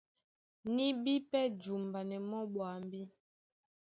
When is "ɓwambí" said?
2.53-3.01